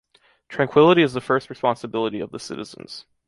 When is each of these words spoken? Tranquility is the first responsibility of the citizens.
Tranquility 0.49 1.03
is 1.03 1.13
the 1.13 1.21
first 1.21 1.47
responsibility 1.47 2.21
of 2.21 2.31
the 2.31 2.39
citizens. 2.39 3.05